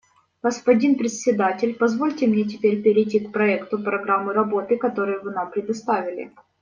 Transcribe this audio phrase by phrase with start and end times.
[0.41, 6.31] Господин Председатель, позвольте мне теперь перейти к проекту программы работы, который вы нам представили.